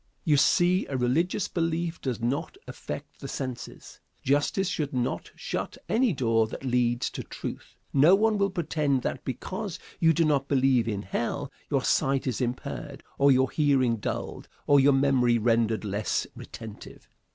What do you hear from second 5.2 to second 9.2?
shut any door that leads to truth. No one will pretend